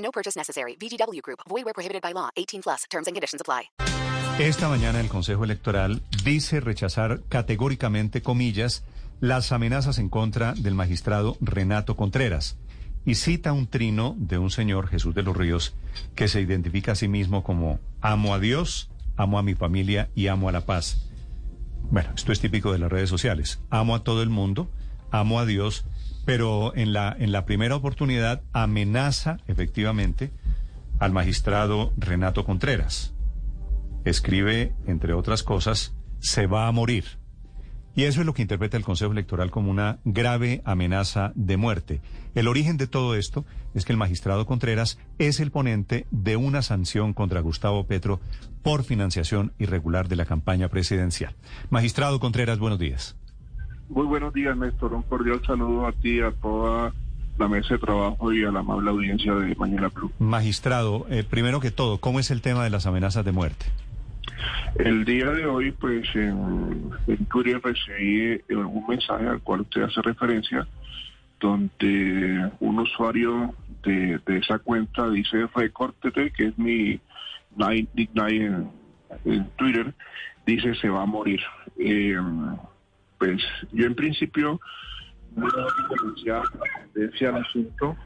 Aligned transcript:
No 0.00 0.10
purchase 0.10 0.36
necessary. 0.36 0.76
VGW 0.76 1.22
Group. 1.22 1.40
Void 1.48 1.64
where 1.64 1.74
prohibited 1.74 2.02
by 2.02 2.12
law. 2.12 2.28
18 2.36 2.62
plus. 2.62 2.84
Terms 2.90 3.06
and 3.06 3.14
conditions 3.14 3.40
apply. 3.40 3.70
Esta 4.38 4.68
mañana 4.68 5.00
el 5.00 5.08
Consejo 5.08 5.44
Electoral 5.44 6.02
dice 6.24 6.60
rechazar 6.60 7.20
categóricamente, 7.28 8.22
comillas, 8.22 8.84
las 9.20 9.52
amenazas 9.52 9.98
en 9.98 10.08
contra 10.08 10.54
del 10.54 10.74
magistrado 10.74 11.36
Renato 11.42 11.94
Contreras 11.94 12.56
y 13.04 13.14
cita 13.16 13.52
un 13.52 13.66
trino 13.66 14.14
de 14.18 14.38
un 14.38 14.50
señor, 14.50 14.88
Jesús 14.88 15.14
de 15.14 15.22
los 15.22 15.36
Ríos, 15.36 15.74
que 16.14 16.28
se 16.28 16.40
identifica 16.40 16.92
a 16.92 16.94
sí 16.94 17.08
mismo 17.08 17.42
como 17.42 17.80
amo 18.00 18.34
a 18.34 18.38
Dios, 18.38 18.90
amo 19.16 19.38
a 19.38 19.42
mi 19.42 19.54
familia 19.54 20.10
y 20.14 20.28
amo 20.28 20.48
a 20.48 20.52
la 20.52 20.62
paz. 20.62 21.06
Bueno, 21.90 22.10
esto 22.14 22.32
es 22.32 22.40
típico 22.40 22.72
de 22.72 22.78
las 22.78 22.90
redes 22.90 23.08
sociales. 23.08 23.60
Amo 23.70 23.94
a 23.94 24.04
todo 24.04 24.22
el 24.22 24.30
mundo, 24.30 24.70
amo 25.10 25.40
a 25.40 25.46
Dios, 25.46 25.84
pero 26.30 26.72
en 26.76 26.92
la, 26.92 27.16
en 27.18 27.32
la 27.32 27.44
primera 27.44 27.74
oportunidad 27.74 28.42
amenaza 28.52 29.38
efectivamente 29.48 30.30
al 31.00 31.10
magistrado 31.10 31.92
Renato 31.96 32.44
Contreras. 32.44 33.12
Escribe, 34.04 34.72
entre 34.86 35.12
otras 35.12 35.42
cosas, 35.42 35.92
se 36.20 36.46
va 36.46 36.68
a 36.68 36.72
morir. 36.72 37.18
Y 37.96 38.04
eso 38.04 38.20
es 38.20 38.26
lo 38.26 38.32
que 38.32 38.42
interpreta 38.42 38.76
el 38.76 38.84
Consejo 38.84 39.10
Electoral 39.10 39.50
como 39.50 39.72
una 39.72 39.98
grave 40.04 40.62
amenaza 40.64 41.32
de 41.34 41.56
muerte. 41.56 42.00
El 42.36 42.46
origen 42.46 42.76
de 42.76 42.86
todo 42.86 43.16
esto 43.16 43.44
es 43.74 43.84
que 43.84 43.90
el 43.90 43.98
magistrado 43.98 44.46
Contreras 44.46 44.98
es 45.18 45.40
el 45.40 45.50
ponente 45.50 46.06
de 46.12 46.36
una 46.36 46.62
sanción 46.62 47.12
contra 47.12 47.40
Gustavo 47.40 47.88
Petro 47.88 48.20
por 48.62 48.84
financiación 48.84 49.52
irregular 49.58 50.06
de 50.06 50.14
la 50.14 50.26
campaña 50.26 50.68
presidencial. 50.68 51.34
Magistrado 51.70 52.20
Contreras, 52.20 52.60
buenos 52.60 52.78
días. 52.78 53.16
Muy 53.90 54.06
buenos 54.06 54.32
días, 54.32 54.56
Néstor. 54.56 54.94
Un 54.94 55.02
cordial 55.02 55.42
saludo 55.44 55.84
a 55.84 55.90
ti, 55.92 56.20
a 56.20 56.30
toda 56.30 56.92
la 57.38 57.48
mesa 57.48 57.74
de 57.74 57.80
trabajo 57.80 58.32
y 58.32 58.44
a 58.44 58.52
la 58.52 58.60
amable 58.60 58.88
audiencia 58.88 59.34
de 59.34 59.56
Mañana 59.56 59.88
Blue. 59.88 60.12
Magistrado, 60.20 61.06
eh, 61.10 61.24
primero 61.28 61.58
que 61.58 61.72
todo, 61.72 61.98
¿cómo 61.98 62.20
es 62.20 62.30
el 62.30 62.40
tema 62.40 62.62
de 62.62 62.70
las 62.70 62.86
amenazas 62.86 63.24
de 63.24 63.32
muerte? 63.32 63.66
El 64.78 65.04
día 65.04 65.30
de 65.30 65.44
hoy, 65.44 65.72
pues 65.72 66.06
en, 66.14 66.92
en 67.08 67.26
Twitter 67.26 67.60
recibí 67.62 68.40
eh, 68.48 68.54
un 68.54 68.86
mensaje 68.86 69.26
al 69.26 69.40
cual 69.40 69.62
usted 69.62 69.82
hace 69.82 70.00
referencia, 70.02 70.68
donde 71.40 72.48
un 72.60 72.78
usuario 72.78 73.54
de, 73.82 74.20
de 74.24 74.38
esa 74.38 74.60
cuenta 74.60 75.10
dice 75.10 75.48
recórtete, 75.52 76.30
que 76.30 76.46
es 76.46 76.58
mi 76.58 77.00
nickname 77.56 78.36
en, 78.36 78.70
en 79.24 79.50
Twitter, 79.56 79.92
dice 80.46 80.76
se 80.76 80.88
va 80.88 81.02
a 81.02 81.06
morir. 81.06 81.40
Eh, 81.76 82.16
pues 83.20 83.42
yo 83.70 83.86
en 83.86 83.94
principio 83.94 84.60
no 85.36 85.46
la 85.46 86.42
tendencia 86.94 87.28
al 87.28 87.44
asunto, 87.44 87.96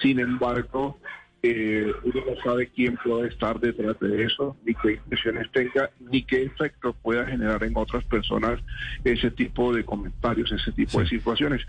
sin 0.00 0.20
embargo, 0.20 0.98
eh, 1.42 1.90
uno 2.04 2.20
no 2.26 2.42
sabe 2.44 2.68
quién 2.68 2.96
puede 3.02 3.30
estar 3.30 3.58
detrás 3.58 3.98
de 3.98 4.24
eso, 4.24 4.56
ni 4.64 4.74
qué 4.74 4.92
intenciones 4.92 5.50
tenga, 5.52 5.90
ni 5.98 6.22
qué 6.22 6.44
efecto 6.44 6.92
pueda 6.92 7.26
generar 7.26 7.64
en 7.64 7.72
otras 7.76 8.04
personas 8.04 8.60
ese 9.04 9.30
tipo 9.30 9.74
de 9.74 9.84
comentarios, 9.84 10.52
ese 10.52 10.70
tipo 10.70 11.00
de 11.00 11.08
situaciones. 11.08 11.62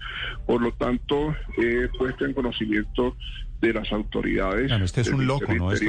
Por 0.45 0.61
lo 0.61 0.73
tanto, 0.73 1.35
he 1.57 1.87
puesto 1.97 2.25
en 2.25 2.33
conocimiento 2.33 3.15
de 3.61 3.73
las 3.73 3.91
autoridades. 3.93 4.67
Claro, 4.67 4.85
este 4.85 5.01
es 5.01 5.09
un 5.09 5.25
loco, 5.25 5.51
¿no? 5.55 5.71
Esto. 5.71 5.85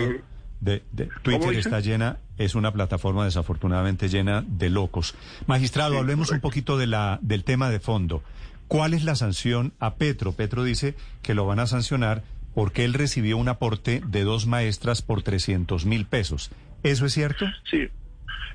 De, 0.64 0.82
de- 0.92 1.08
¿Cómo 1.24 1.38
Twitter 1.40 1.58
está 1.58 1.80
llena, 1.80 2.16
es 2.38 2.54
una 2.54 2.72
plataforma 2.72 3.24
desafortunadamente 3.24 4.08
llena 4.08 4.42
de 4.46 4.70
locos. 4.70 5.14
Magistrado, 5.46 5.92
Sí, 5.92 5.98
hablemos 5.98 6.30
un 6.30 6.40
poquito 6.40 6.78
de 6.78 6.86
la, 6.86 7.18
del 7.22 7.44
tema 7.44 7.70
de 7.70 7.80
fondo. 7.80 8.22
¿Cuál 8.66 8.94
es 8.94 9.04
la 9.04 9.14
sanción 9.14 9.72
a 9.78 9.94
Petro? 9.96 10.32
Petro 10.32 10.64
dice 10.64 10.94
que 11.22 11.34
lo 11.34 11.46
van 11.46 11.60
a 11.60 11.66
sancionar 11.66 12.22
porque 12.54 12.84
él 12.84 12.94
recibió 12.94 13.36
un 13.36 13.48
aporte 13.48 14.00
de 14.06 14.24
dos 14.24 14.46
maestras 14.46 15.02
por 15.02 15.22
300 15.22 15.84
mil 15.86 16.06
pesos. 16.06 16.50
¿Eso 16.82 17.04
es 17.06 17.12
cierto? 17.12 17.46
Sí, 17.70 17.88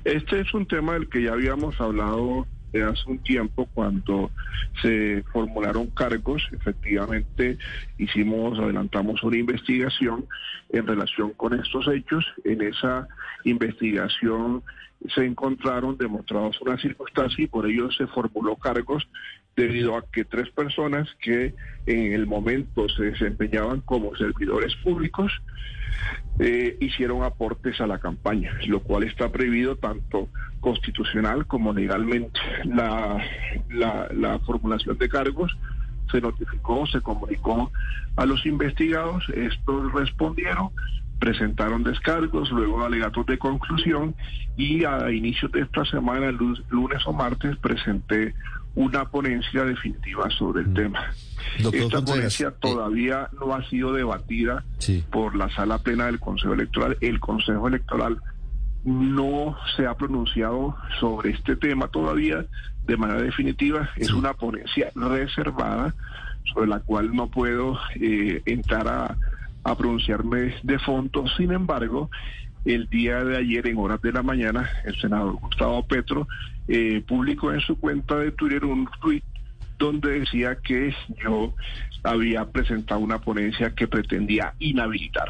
este 0.04 0.40
es 0.40 0.52
un 0.54 0.66
tema 0.66 0.94
del 0.94 1.08
que 1.08 1.22
ya 1.22 1.32
habíamos 1.32 1.80
hablado 1.80 2.46
de 2.72 2.82
hace 2.82 3.02
un 3.06 3.18
tiempo 3.18 3.68
cuando 3.74 4.30
se 4.82 5.22
formularon 5.32 5.88
cargos. 5.88 6.42
Efectivamente, 6.52 7.58
hicimos, 7.98 8.58
adelantamos 8.58 9.22
una 9.22 9.36
investigación 9.36 10.26
en 10.70 10.86
relación 10.86 11.30
con 11.30 11.58
estos 11.58 11.88
hechos. 11.88 12.24
En 12.44 12.62
esa 12.62 13.08
investigación 13.44 14.62
se 15.14 15.24
encontraron 15.24 15.96
demostrados 15.96 16.60
una 16.60 16.76
circunstancia 16.78 17.44
y 17.44 17.46
por 17.46 17.66
ello 17.66 17.90
se 17.90 18.06
formuló 18.06 18.56
cargos 18.56 19.08
debido 19.56 19.96
a 19.96 20.04
que 20.10 20.24
tres 20.24 20.50
personas 20.50 21.08
que 21.20 21.54
en 21.86 22.12
el 22.12 22.26
momento 22.26 22.88
se 22.88 23.04
desempeñaban 23.04 23.80
como 23.80 24.14
servidores 24.16 24.74
públicos 24.76 25.32
eh, 26.38 26.76
hicieron 26.80 27.22
aportes 27.24 27.80
a 27.80 27.86
la 27.86 27.98
campaña, 27.98 28.52
lo 28.66 28.80
cual 28.80 29.02
está 29.02 29.30
prohibido 29.30 29.76
tanto 29.76 30.28
constitucional 30.60 31.46
como 31.46 31.72
legalmente. 31.72 32.40
La, 32.64 33.18
la, 33.68 34.08
la 34.14 34.38
formulación 34.40 34.96
de 34.98 35.08
cargos 35.08 35.56
se 36.10 36.20
notificó, 36.20 36.86
se 36.86 37.00
comunicó 37.00 37.70
a 38.16 38.26
los 38.26 38.44
investigados, 38.46 39.24
estos 39.34 39.92
respondieron, 39.92 40.70
presentaron 41.18 41.84
descargos, 41.84 42.50
luego 42.50 42.84
alegatos 42.84 43.26
de 43.26 43.38
conclusión 43.38 44.14
y 44.56 44.84
a 44.84 45.10
inicios 45.10 45.52
de 45.52 45.60
esta 45.60 45.84
semana, 45.84 46.32
lu- 46.32 46.58
lunes 46.70 47.02
o 47.06 47.12
martes, 47.12 47.56
presenté 47.58 48.34
una 48.80 49.04
ponencia 49.10 49.64
definitiva 49.64 50.30
sobre 50.30 50.62
el 50.62 50.72
tema. 50.74 51.00
Doctor 51.62 51.80
Esta 51.82 51.96
Contreras, 51.96 52.04
ponencia 52.04 52.48
eh, 52.48 52.54
todavía 52.60 53.28
no 53.38 53.54
ha 53.54 53.68
sido 53.68 53.92
debatida 53.92 54.64
Sí. 54.78 55.04
por 55.10 55.36
la 55.36 55.50
sala 55.50 55.78
plena 55.78 56.06
del 56.06 56.18
Consejo 56.18 56.54
Electoral. 56.54 56.96
El 57.00 57.20
Consejo 57.20 57.68
Electoral 57.68 58.20
no 58.84 59.56
se 59.76 59.86
ha 59.86 59.94
pronunciado 59.94 60.76
sobre 60.98 61.30
este 61.32 61.56
tema 61.56 61.88
todavía 61.88 62.46
de 62.86 62.96
manera 62.96 63.20
definitiva. 63.22 63.90
Es 63.96 64.10
una 64.12 64.32
ponencia 64.32 64.90
reservada 64.94 65.94
sobre 66.54 66.66
la 66.68 66.80
cual 66.80 67.14
no 67.14 67.28
puedo 67.30 67.78
eh, 67.96 68.42
entrar 68.46 68.88
a, 68.88 69.16
a 69.64 69.74
pronunciarme 69.76 70.54
de 70.62 70.78
fondo. 70.78 71.24
Sin 71.36 71.52
embargo, 71.52 72.10
el 72.64 72.88
día 72.88 73.24
de 73.24 73.36
ayer, 73.36 73.66
en 73.66 73.78
horas 73.78 74.02
de 74.02 74.12
la 74.12 74.22
mañana, 74.22 74.68
el 74.84 74.98
senador 75.00 75.34
Gustavo 75.40 75.86
Petro 75.86 76.28
eh, 76.68 77.02
publicó 77.06 77.52
en 77.52 77.60
su 77.60 77.76
cuenta 77.76 78.16
de 78.16 78.32
Twitter 78.32 78.64
un 78.64 78.88
tweet 79.00 79.22
donde 79.78 80.20
decía 80.20 80.56
que 80.62 80.94
yo 81.22 81.54
había 82.02 82.44
presentado 82.46 83.00
una 83.00 83.20
ponencia 83.20 83.74
que 83.74 83.88
pretendía 83.88 84.54
inhabilitar. 84.58 85.28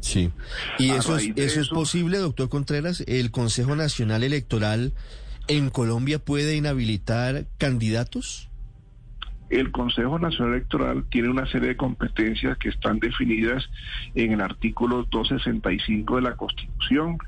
Sí. 0.00 0.30
¿Y 0.78 0.90
eso 0.90 1.16
es, 1.16 1.30
eso 1.34 1.60
es 1.60 1.68
posible, 1.68 2.18
doctor 2.18 2.48
Contreras? 2.48 3.02
¿El 3.08 3.32
Consejo 3.32 3.74
Nacional 3.74 4.22
Electoral 4.22 4.92
en 5.48 5.70
Colombia 5.70 6.20
puede 6.20 6.54
inhabilitar 6.56 7.46
candidatos? 7.58 8.48
El 9.48 9.70
Consejo 9.70 10.18
Nacional 10.18 10.54
Electoral 10.54 11.04
tiene 11.08 11.28
una 11.28 11.46
serie 11.46 11.68
de 11.68 11.76
competencias 11.76 12.58
que 12.58 12.68
están 12.68 12.98
definidas 12.98 13.68
en 14.16 14.32
el 14.32 14.40
artículo 14.40 15.04
265 15.04 16.16
de 16.16 16.22
la 16.22 16.36
Constitución, 16.36 17.18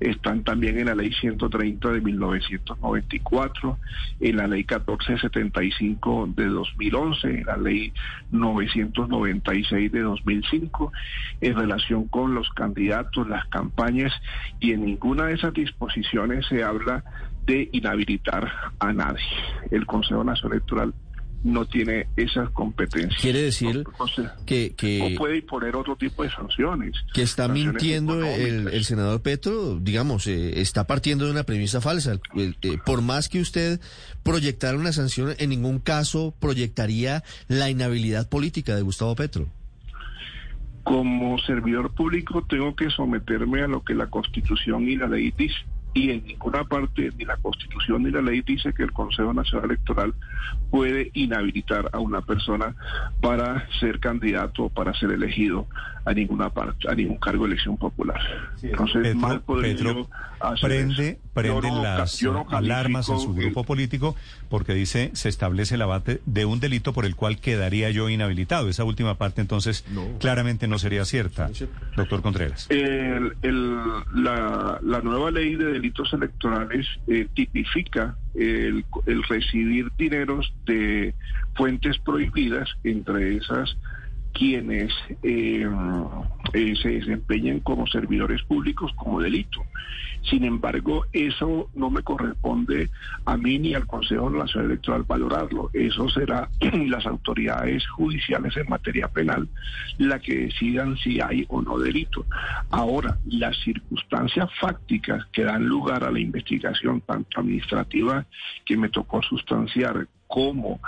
están 0.00 0.42
también 0.42 0.78
en 0.78 0.86
la 0.86 0.96
Ley 0.96 1.12
130 1.12 1.92
de 1.92 2.00
1994, 2.00 3.78
en 4.18 4.36
la 4.36 4.48
Ley 4.48 4.66
1475 4.68 6.30
de 6.34 6.46
2011, 6.46 7.28
en 7.28 7.46
la 7.46 7.56
Ley 7.56 7.92
996 8.32 9.92
de 9.92 10.00
2005, 10.00 10.92
en 11.40 11.54
relación 11.54 12.08
con 12.08 12.34
los 12.34 12.50
candidatos, 12.50 13.28
las 13.28 13.46
campañas, 13.46 14.12
y 14.58 14.72
en 14.72 14.86
ninguna 14.86 15.26
de 15.26 15.34
esas 15.34 15.54
disposiciones 15.54 16.46
se 16.46 16.64
habla 16.64 17.04
de 17.46 17.68
inhabilitar 17.72 18.52
a 18.80 18.92
nadie. 18.92 19.24
El 19.70 19.86
Consejo 19.86 20.24
Nacional 20.24 20.58
Electoral 20.58 20.94
no 21.42 21.64
tiene 21.66 22.06
esas 22.16 22.50
competencias. 22.50 23.20
Quiere 23.20 23.42
decir 23.42 23.84
O 23.98 24.06
sea, 24.08 24.36
que, 24.44 24.74
que, 24.76 25.14
o 25.14 25.18
puede 25.18 25.38
imponer 25.38 25.74
otro 25.74 25.96
tipo 25.96 26.22
de 26.22 26.30
sanciones. 26.30 26.94
que 27.14 27.22
está 27.22 27.46
sanciones 27.46 27.72
mintiendo 27.72 28.24
el, 28.24 28.68
el 28.68 28.84
senador 28.84 29.22
Petro, 29.22 29.78
digamos, 29.80 30.26
eh, 30.26 30.60
está 30.60 30.86
partiendo 30.86 31.24
de 31.24 31.30
una 31.30 31.44
premisa 31.44 31.80
falsa. 31.80 32.18
Eh, 32.36 32.52
eh, 32.62 32.78
por 32.84 33.02
más 33.02 33.28
que 33.28 33.40
usted 33.40 33.80
proyectara 34.22 34.76
una 34.76 34.92
sanción, 34.92 35.34
en 35.38 35.50
ningún 35.50 35.78
caso 35.78 36.34
proyectaría 36.38 37.24
la 37.48 37.70
inhabilidad 37.70 38.28
política 38.28 38.76
de 38.76 38.82
Gustavo 38.82 39.14
Petro. 39.14 39.46
Como 40.82 41.38
servidor 41.38 41.94
público 41.94 42.44
tengo 42.48 42.74
que 42.74 42.90
someterme 42.90 43.62
a 43.62 43.68
lo 43.68 43.82
que 43.82 43.94
la 43.94 44.08
Constitución 44.08 44.88
y 44.88 44.96
la 44.96 45.06
ley 45.06 45.32
dice 45.36 45.54
y 45.92 46.10
en 46.10 46.24
ninguna 46.24 46.64
parte 46.64 47.10
ni 47.16 47.24
la 47.24 47.36
Constitución 47.38 48.02
ni 48.04 48.10
la 48.10 48.22
ley 48.22 48.42
dice 48.42 48.72
que 48.72 48.82
el 48.84 48.92
Consejo 48.92 49.32
Nacional 49.34 49.70
Electoral 49.70 50.14
puede 50.70 51.10
inhabilitar 51.14 51.90
a 51.92 51.98
una 51.98 52.20
persona 52.20 52.74
para 53.20 53.68
ser 53.80 53.98
candidato 53.98 54.64
o 54.64 54.68
para 54.68 54.94
ser 54.94 55.10
elegido 55.10 55.66
a 56.04 56.12
ninguna 56.14 56.48
parte, 56.50 56.88
a 56.88 56.94
ningún 56.94 57.18
cargo 57.18 57.44
de 57.44 57.52
elección 57.52 57.76
popular. 57.76 58.18
Entonces, 58.62 59.02
Petro, 59.02 59.18
mal 59.20 59.40
podría 59.42 59.74
Petro 59.74 59.92
yo 59.92 60.08
hacer 60.40 60.68
prende, 60.70 61.18
prende 61.34 61.68
no 61.70 61.82
las 61.82 62.22
no 62.22 62.46
alarmas 62.50 63.08
en 63.10 63.18
su 63.18 63.32
el- 63.32 63.36
grupo 63.36 63.64
político 63.64 64.16
porque 64.48 64.72
dice 64.72 65.10
se 65.14 65.28
establece 65.28 65.74
el 65.74 65.82
abate 65.82 66.20
de 66.24 66.44
un 66.46 66.58
delito 66.60 66.92
por 66.94 67.04
el 67.04 67.16
cual 67.16 67.38
quedaría 67.38 67.90
yo 67.90 68.08
inhabilitado. 68.08 68.68
Esa 68.68 68.84
última 68.84 69.16
parte 69.18 69.40
entonces 69.40 69.84
claramente 70.20 70.68
no 70.68 70.78
sería 70.78 71.04
cierta, 71.04 71.50
doctor 71.96 72.22
Contreras. 72.22 72.66
El- 72.70 73.34
el- 73.42 73.76
la, 74.14 74.78
la 74.82 75.00
nueva 75.02 75.30
ley 75.30 75.56
de 75.56 75.79
delitos 75.80 76.12
electorales 76.12 76.86
eh, 77.06 77.26
tipifica 77.34 78.16
el, 78.34 78.84
el 79.06 79.22
recibir 79.24 79.90
dineros 79.96 80.52
de 80.66 81.14
fuentes 81.54 81.98
prohibidas, 81.98 82.68
entre 82.84 83.36
esas 83.36 83.76
quienes 84.32 84.92
eh, 85.22 85.68
eh, 86.52 86.74
se 86.80 86.88
desempeñen 86.90 87.60
como 87.60 87.86
servidores 87.86 88.42
públicos 88.42 88.92
como 88.96 89.20
delito. 89.20 89.62
Sin 90.22 90.44
embargo, 90.44 91.06
eso 91.12 91.70
no 91.74 91.90
me 91.90 92.02
corresponde 92.02 92.90
a 93.24 93.36
mí 93.36 93.58
ni 93.58 93.74
al 93.74 93.86
Consejo 93.86 94.28
Nacional 94.28 94.70
Electoral 94.70 95.04
valorarlo. 95.04 95.70
Eso 95.72 96.08
será 96.10 96.48
las 96.86 97.06
autoridades 97.06 97.86
judiciales 97.88 98.56
en 98.56 98.68
materia 98.68 99.08
penal 99.08 99.48
la 99.98 100.18
que 100.18 100.46
decidan 100.46 100.96
si 100.98 101.20
hay 101.20 101.46
o 101.48 101.62
no 101.62 101.78
delito. 101.78 102.26
Ahora, 102.70 103.16
las 103.26 103.56
circunstancias 103.60 104.50
fácticas 104.60 105.24
que 105.32 105.44
dan 105.44 105.66
lugar 105.66 106.04
a 106.04 106.10
la 106.10 106.20
investigación, 106.20 107.00
tanto 107.00 107.40
administrativa 107.40 108.26
que 108.66 108.76
me 108.76 108.90
tocó 108.90 109.22
sustanciar 109.22 110.06
como 110.26 110.80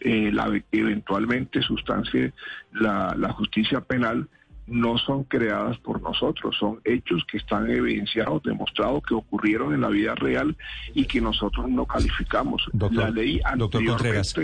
eh, 0.00 0.30
la, 0.32 0.60
eventualmente 0.72 1.62
sustancie 1.62 2.32
la 2.72 3.32
justicia 3.32 3.80
penal, 3.80 4.28
no 4.66 4.98
son 4.98 5.24
creadas 5.24 5.78
por 5.78 6.00
nosotros, 6.02 6.56
son 6.58 6.80
hechos 6.84 7.24
que 7.30 7.38
están 7.38 7.70
evidenciados, 7.70 8.42
demostrados 8.42 9.02
que 9.06 9.14
ocurrieron 9.14 9.74
en 9.74 9.80
la 9.80 9.88
vida 9.88 10.14
real 10.14 10.56
y 10.94 11.04
que 11.04 11.20
nosotros 11.20 11.68
no 11.68 11.86
calificamos. 11.86 12.62
Doctor, 12.72 13.04
la 13.04 13.10
ley 13.10 13.40
doctor 13.56 13.84
Contreras, 13.84 14.34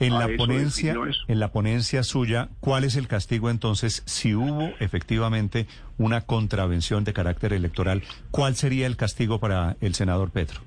en 0.00 0.12
la 0.14 0.28
ponencia, 0.36 0.94
en 1.26 1.40
la 1.40 1.50
ponencia 1.50 2.02
suya, 2.02 2.48
¿cuál 2.60 2.84
es 2.84 2.96
el 2.96 3.08
castigo 3.08 3.50
entonces 3.50 4.02
si 4.06 4.34
hubo 4.34 4.72
efectivamente 4.78 5.66
una 5.96 6.20
contravención 6.20 7.04
de 7.04 7.12
carácter 7.12 7.52
electoral? 7.52 8.02
¿Cuál 8.30 8.54
sería 8.56 8.86
el 8.86 8.96
castigo 8.96 9.40
para 9.40 9.76
el 9.80 9.94
senador 9.94 10.30
Petro? 10.30 10.60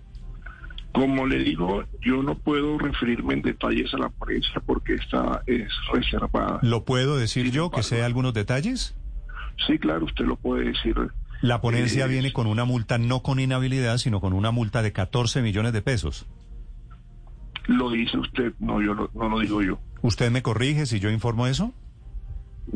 Como 0.94 1.26
le 1.26 1.40
digo, 1.40 1.86
yo 2.02 2.22
no 2.22 2.36
puedo 2.36 2.78
referirme 2.78 3.36
en 3.36 3.42
detalles 3.42 3.94
a 3.94 3.98
la 3.98 4.10
ponencia 4.10 4.62
porque 4.66 4.96
esta 4.96 5.42
es 5.48 5.70
reservada. 5.94 6.60
¿Lo 6.62 6.84
puedo 6.84 7.16
decir 7.16 7.50
yo 7.52 7.72
que 7.72 7.82
sé 7.82 8.04
algunos 8.04 8.34
detalles? 8.34 8.94
Sí, 9.68 9.78
claro, 9.80 10.06
usted 10.06 10.26
lo 10.26 10.36
puede 10.36 10.66
decir. 10.70 10.96
La 11.42 11.60
ponencia 11.62 12.06
Eh, 12.06 12.08
viene 12.08 12.34
con 12.34 12.48
una 12.48 12.66
multa 12.66 12.98
no 12.98 13.22
con 13.24 13.40
inhabilidad, 13.40 13.98
sino 13.98 14.20
con 14.22 14.34
una 14.34 14.52
multa 14.52 14.82
de 14.82 14.92
14 14.92 15.42
millones 15.42 15.74
de 15.74 15.82
pesos. 15.82 16.28
Lo 17.68 17.90
dice 17.92 18.18
usted, 18.18 18.54
no, 18.60 18.82
yo 18.82 18.94
lo- 18.94 19.10
no 19.14 19.30
lo 19.30 19.40
digo 19.40 19.62
yo. 19.62 19.80
¿Usted 20.02 20.32
me 20.32 20.42
corrige 20.42 20.86
si 20.86 21.00
yo 21.00 21.10
informo 21.10 21.48
eso? 21.48 21.74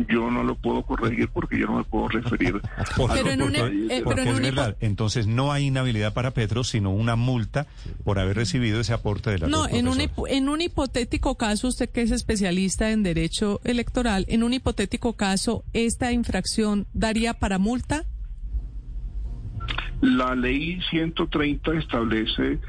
Yo 0.09 0.29
no 0.29 0.43
lo 0.43 0.55
puedo 0.55 0.83
corregir 0.83 1.29
porque 1.29 1.57
yo 1.59 1.67
no 1.67 1.77
me 1.77 1.83
puedo 1.85 2.09
referir. 2.09 2.59
Pero 3.13 3.29
en 3.31 3.41
un- 3.41 3.51
detalles 3.53 3.87
de 3.87 3.95
eh, 3.95 3.99
la 3.99 4.03
Porque 4.03 4.21
pero 4.21 4.21
en 4.21 4.27
es 4.27 4.35
un 4.49 4.55
verdad. 4.55 4.77
Entonces 4.81 5.27
no 5.27 5.51
hay 5.51 5.65
inhabilidad 5.67 6.13
para 6.13 6.31
Petro, 6.31 6.63
sino 6.63 6.91
una 6.91 7.15
multa 7.15 7.67
por 8.03 8.19
haber 8.19 8.35
recibido 8.35 8.79
ese 8.81 8.93
aporte 8.93 9.29
de 9.31 9.39
las 9.39 9.49
No, 9.49 9.67
en 9.67 9.87
un, 9.87 9.97
en 10.27 10.49
un 10.49 10.61
hipotético 10.61 11.35
caso, 11.35 11.67
usted 11.69 11.89
que 11.89 12.01
es 12.01 12.11
especialista 12.11 12.91
en 12.91 13.03
derecho 13.03 13.61
electoral, 13.63 14.25
en 14.27 14.43
un 14.43 14.53
hipotético 14.53 15.13
caso, 15.13 15.63
¿esta 15.73 16.11
infracción 16.11 16.87
daría 16.93 17.33
para 17.33 17.57
multa? 17.57 18.05
La 20.05 20.35
ley 20.35 20.79
130 20.91 21.73
establece 21.79 22.59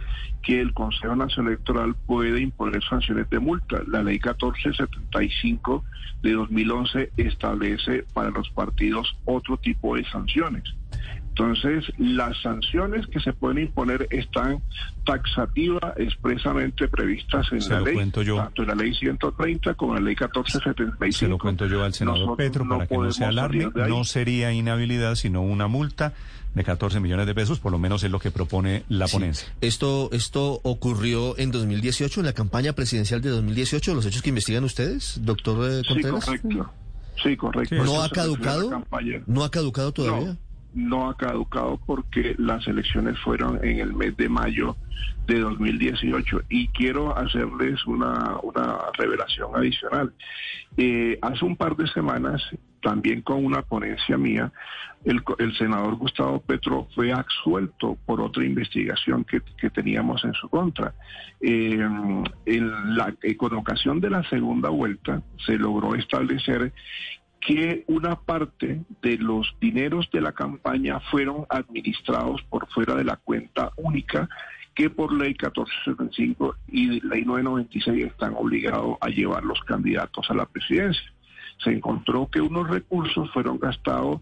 que 0.42 0.58
el 0.58 0.72
Consejo 0.72 1.14
Nacional 1.14 1.52
Electoral 1.52 1.94
puede 2.06 2.40
imponer 2.40 2.82
sanciones 2.82 3.28
de 3.28 3.38
multa. 3.38 3.82
La 3.88 4.02
ley 4.02 4.14
1475 4.14 5.84
de 6.22 6.32
2011 6.32 7.12
establece 7.18 8.04
para 8.14 8.30
los 8.30 8.48
partidos 8.48 9.18
otro 9.26 9.58
tipo 9.58 9.96
de 9.96 10.04
sanciones. 10.06 10.62
Entonces, 11.38 11.84
las 11.98 12.40
sanciones 12.40 13.06
que 13.08 13.20
se 13.20 13.34
pueden 13.34 13.58
imponer 13.58 14.06
están 14.10 14.62
taxativas, 15.04 15.82
expresamente 15.98 16.88
previstas 16.88 17.46
en 17.52 17.60
Se 17.60 17.70
la 17.74 17.80
lo 17.80 17.84
ley, 17.84 17.94
cuento 17.94 18.22
yo. 18.22 18.36
tanto 18.36 18.62
en 18.62 18.68
la 18.68 18.74
ley 18.74 18.94
130 18.94 19.74
como 19.74 19.92
en 19.96 20.02
la 20.04 20.06
ley 20.06 20.16
1475. 20.18 21.12
Se 21.18 21.28
lo 21.28 21.36
cuento 21.38 21.66
yo 21.66 21.84
al 21.84 21.92
senador 21.92 22.20
Nosotros 22.20 22.38
Petro 22.38 22.64
no 22.64 22.76
para 22.76 22.86
que 22.86 22.96
no 22.96 23.12
se 23.12 23.24
alarme. 23.26 23.68
No 23.88 24.04
sería 24.04 24.50
inhabilidad, 24.52 25.14
sino 25.14 25.42
una 25.42 25.66
multa 25.68 26.14
de 26.54 26.64
14 26.64 27.00
millones 27.00 27.26
de 27.26 27.34
pesos, 27.34 27.60
por 27.60 27.70
lo 27.70 27.78
menos 27.78 28.02
es 28.02 28.10
lo 28.10 28.18
que 28.18 28.30
propone 28.30 28.84
la 28.88 29.06
Sí. 29.06 29.12
ponencia. 29.16 29.46
Esto, 29.60 30.08
esto 30.12 30.60
ocurrió 30.62 31.38
en 31.38 31.50
2018, 31.50 32.20
en 32.20 32.26
la 32.26 32.32
campaña 32.32 32.72
presidencial 32.72 33.20
de 33.20 33.28
2018, 33.28 33.94
los 33.94 34.06
hechos 34.06 34.22
que 34.22 34.30
investigan 34.30 34.64
ustedes, 34.64 35.20
doctor 35.22 35.70
eh, 35.70 35.82
Sí, 35.82 35.88
Contreras. 35.92 36.24
correcto. 36.24 36.70
Sí, 37.22 37.36
correcto. 37.36 37.74
Sí. 37.74 37.82
¿No 37.82 37.84
Eso 37.84 38.02
ha 38.02 38.08
caducado? 38.08 38.84
¿No 39.26 39.44
ha 39.44 39.50
caducado 39.50 39.92
todavía? 39.92 40.28
No, 40.28 40.36
no 40.76 41.08
ha 41.08 41.16
caducado 41.16 41.80
porque 41.84 42.34
las 42.38 42.66
elecciones 42.68 43.18
fueron 43.20 43.64
en 43.64 43.80
el 43.80 43.94
mes 43.94 44.14
de 44.18 44.28
mayo 44.28 44.76
de 45.26 45.40
2018 45.40 46.42
y 46.50 46.68
quiero 46.68 47.16
hacerles 47.16 47.84
una, 47.86 48.36
una 48.42 48.78
revelación 48.96 49.56
adicional. 49.56 50.12
Eh, 50.76 51.18
hace 51.22 51.44
un 51.46 51.56
par 51.56 51.76
de 51.76 51.88
semanas, 51.88 52.42
también 52.82 53.22
con 53.22 53.44
una 53.44 53.62
ponencia 53.62 54.18
mía, 54.18 54.52
el, 55.04 55.22
el 55.38 55.56
senador 55.56 55.96
Gustavo 55.96 56.40
Petro 56.40 56.88
fue 56.94 57.10
absuelto 57.10 57.96
por 58.04 58.20
otra 58.20 58.44
investigación 58.44 59.24
que, 59.24 59.40
que 59.58 59.70
teníamos 59.70 60.24
en 60.24 60.34
su 60.34 60.48
contra. 60.50 60.94
Eh, 61.40 61.80
en 62.44 62.96
la, 62.96 63.14
con 63.38 63.54
ocasión 63.54 64.00
de 64.00 64.10
la 64.10 64.22
segunda 64.28 64.68
vuelta 64.68 65.22
se 65.46 65.56
logró 65.56 65.94
establecer 65.94 66.72
que 67.40 67.84
una 67.86 68.16
parte 68.16 68.80
de 69.02 69.18
los 69.18 69.54
dineros 69.60 70.08
de 70.12 70.20
la 70.20 70.32
campaña 70.32 71.00
fueron 71.10 71.46
administrados 71.48 72.42
por 72.42 72.68
fuera 72.68 72.94
de 72.94 73.04
la 73.04 73.16
cuenta 73.16 73.70
única 73.76 74.28
que 74.74 74.90
por 74.90 75.12
ley 75.12 75.30
1475 75.30 76.56
y 76.68 77.00
ley 77.00 77.24
996 77.24 78.06
están 78.06 78.34
obligados 78.34 78.98
a 79.00 79.08
llevar 79.08 79.42
los 79.42 79.60
candidatos 79.62 80.30
a 80.30 80.34
la 80.34 80.46
presidencia. 80.46 81.12
Se 81.64 81.70
encontró 81.70 82.28
que 82.30 82.42
unos 82.42 82.68
recursos 82.68 83.30
fueron 83.32 83.58
gastados 83.58 84.20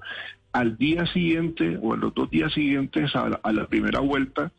al 0.52 0.78
día 0.78 1.04
siguiente 1.06 1.76
o 1.82 1.94
en 1.94 2.00
los 2.00 2.14
dos 2.14 2.30
días 2.30 2.52
siguientes 2.52 3.16
a 3.16 3.28
la, 3.28 3.40
a 3.42 3.52
la 3.52 3.66
primera 3.66 3.98
vuelta 3.98 4.52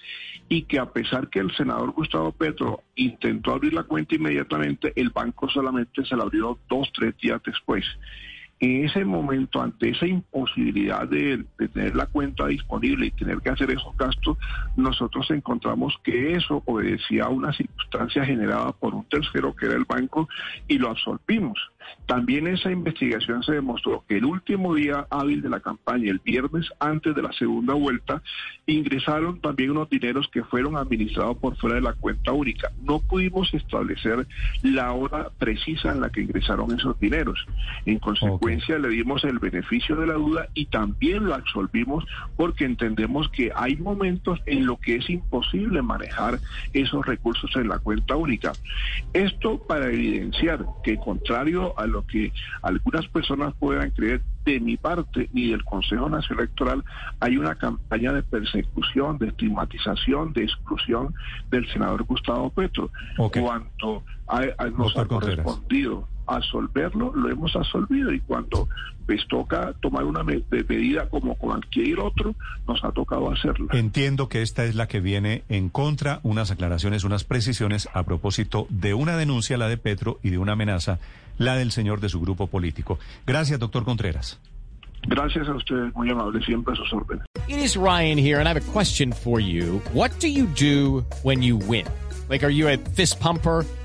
y 0.49 0.63
que 0.63 0.77
a 0.77 0.91
pesar 0.91 1.29
que 1.29 1.39
el 1.39 1.55
senador 1.55 1.91
Gustavo 1.91 2.33
Petro 2.33 2.83
intentó 2.95 3.53
abrir 3.53 3.73
la 3.73 3.83
cuenta 3.83 4.15
inmediatamente, 4.15 4.91
el 4.97 5.11
banco 5.11 5.49
solamente 5.49 6.05
se 6.05 6.17
la 6.17 6.23
abrió 6.23 6.59
dos, 6.67 6.91
tres 6.93 7.15
días 7.17 7.41
después. 7.45 7.85
En 8.65 8.83
ese 8.83 9.05
momento, 9.05 9.61
ante 9.61 9.89
esa 9.89 10.07
imposibilidad 10.07 11.07
de, 11.07 11.45
de 11.59 11.67
tener 11.67 11.95
la 11.95 12.07
cuenta 12.07 12.47
disponible 12.47 13.05
y 13.05 13.11
tener 13.11 13.37
que 13.37 13.51
hacer 13.51 13.69
esos 13.69 13.95
gastos, 13.95 14.39
nosotros 14.75 15.29
encontramos 15.29 15.93
que 16.03 16.33
eso 16.33 16.63
obedecía 16.65 17.25
a 17.25 17.29
una 17.29 17.53
circunstancia 17.53 18.25
generada 18.25 18.71
por 18.71 18.95
un 18.95 19.03
tercero 19.05 19.55
que 19.55 19.67
era 19.67 19.75
el 19.75 19.85
banco 19.85 20.27
y 20.67 20.79
lo 20.79 20.89
absolvimos. 20.89 21.59
También 22.05 22.47
esa 22.47 22.71
investigación 22.71 23.43
se 23.43 23.53
demostró 23.53 24.03
que 24.07 24.17
el 24.17 24.25
último 24.25 24.75
día 24.75 25.07
hábil 25.09 25.41
de 25.41 25.49
la 25.49 25.59
campaña, 25.59 26.11
el 26.11 26.19
viernes 26.19 26.67
antes 26.79 27.15
de 27.15 27.21
la 27.21 27.33
segunda 27.33 27.73
vuelta, 27.73 28.21
ingresaron 28.67 29.41
también 29.41 29.71
unos 29.71 29.89
dineros 29.89 30.27
que 30.31 30.43
fueron 30.43 30.77
administrados 30.77 31.37
por 31.37 31.55
fuera 31.57 31.75
de 31.75 31.81
la 31.81 31.93
cuenta 31.93 32.31
única. 32.31 32.71
No 32.83 32.99
pudimos 32.99 33.53
establecer 33.53 34.27
la 34.61 34.91
hora 34.91 35.29
precisa 35.37 35.91
en 35.91 36.01
la 36.01 36.09
que 36.09 36.21
ingresaron 36.21 36.71
esos 36.71 36.99
dineros. 36.99 37.45
En 37.85 37.99
consecuencia, 37.99 38.77
le 38.77 38.89
dimos 38.89 39.23
el 39.23 39.39
beneficio 39.39 39.95
de 39.95 40.07
la 40.07 40.13
duda 40.13 40.47
y 40.53 40.65
también 40.67 41.25
lo 41.25 41.33
absolvimos 41.33 42.05
porque 42.35 42.65
entendemos 42.65 43.29
que 43.29 43.51
hay 43.55 43.75
momentos 43.77 44.39
en 44.45 44.65
los 44.65 44.79
que 44.79 44.95
es 44.95 45.09
imposible 45.09 45.81
manejar 45.81 46.39
esos 46.73 47.05
recursos 47.05 47.49
en 47.55 47.69
la 47.69 47.79
cuenta 47.79 48.15
única. 48.15 48.53
Esto 49.13 49.59
para 49.67 49.87
evidenciar 49.87 50.65
que 50.83 50.97
contrario 50.97 51.73
a 51.77 51.85
lo 51.87 52.05
que 52.05 52.31
algunas 52.61 53.07
personas 53.07 53.53
puedan 53.59 53.91
creer, 53.91 54.21
de 54.45 54.59
mi 54.59 54.77
parte 54.77 55.29
ni 55.33 55.49
del 55.49 55.63
Consejo 55.63 56.07
Nacional 56.07 56.43
Electoral 56.45 56.83
hay 57.19 57.37
una 57.37 57.55
campaña 57.55 58.13
de 58.13 58.21
persecución, 58.23 59.17
de 59.17 59.27
estigmatización, 59.29 60.33
de 60.33 60.43
exclusión 60.43 61.15
del 61.49 61.67
senador 61.71 62.03
Gustavo 62.03 62.49
Petro. 62.51 62.91
Ok. 63.17 63.39
Cuanto 63.39 64.03
a, 64.27 64.41
a- 64.57 64.65
nos 64.65 64.93
Doctor 64.93 65.05
ha 65.05 65.07
Contreras. 65.43 65.45
Absolverlo, 66.27 67.13
lo 67.15 67.29
hemos 67.29 67.55
absolvido 67.55 68.11
y 68.11 68.19
cuando 68.21 68.67
pues 69.05 69.21
toca 69.27 69.73
tomar 69.81 70.03
una 70.03 70.23
medida 70.23 71.07
como 71.09 71.35
cualquier 71.35 71.99
otro, 71.99 72.33
nos 72.67 72.83
ha 72.83 72.91
tocado 72.91 73.31
hacerlo. 73.31 73.67
Entiendo 73.71 74.29
que 74.29 74.41
esta 74.41 74.65
es 74.65 74.75
la 74.75 74.87
que 74.87 74.99
viene 74.99 75.43
en 75.47 75.69
contra, 75.69 76.19
unas 76.23 76.49
aclaraciones, 76.51 77.03
unas 77.03 77.23
precisiones 77.23 77.87
a 77.93 78.03
propósito 78.03 78.65
de 78.69 78.93
una 78.93 79.15
denuncia, 79.15 79.57
la 79.57 79.67
de 79.67 79.77
Petro, 79.77 80.19
y 80.23 80.31
de 80.31 80.37
una 80.37 80.53
amenaza, 80.53 80.99
la 81.37 81.55
del 81.55 81.71
señor 81.71 81.99
de 81.99 82.09
su 82.09 82.19
grupo 82.19 82.47
político. 82.47 82.97
Gracias, 83.27 83.59
doctor 83.59 83.83
Contreras. 83.85 84.39
Gracias 85.07 85.47
a 85.47 85.53
ustedes, 85.53 85.93
muy 85.93 86.09
amables, 86.09 86.43
siempre 86.45 86.73
a 86.73 86.77
sus 86.77 86.91
órdenes. 86.91 87.25
It 87.47 87.57
is 87.57 87.77
Ryan 87.77 88.17
here, 88.17 88.39
and 88.39 88.47
I 88.47 88.49
have 88.49 88.57
a 88.57 88.71
question 88.73 89.13
for 89.13 89.39
you. 89.39 89.79
What 89.93 90.19
do 90.19 90.27
you 90.27 90.47
do 90.59 91.05
when 91.21 91.43
you 91.43 91.57
win? 91.57 91.85
Like, 92.27 92.43
are 92.43 92.51
you 92.51 92.67
a 92.67 92.77
fist 92.95 93.19
pumper? 93.19 93.65